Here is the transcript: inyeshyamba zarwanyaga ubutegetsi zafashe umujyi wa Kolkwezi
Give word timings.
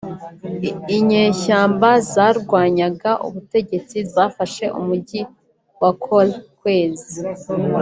inyeshyamba 0.97 1.89
zarwanyaga 2.13 3.11
ubutegetsi 3.27 3.97
zafashe 4.13 4.65
umujyi 4.79 5.21
wa 5.81 5.91
Kolkwezi 6.03 7.13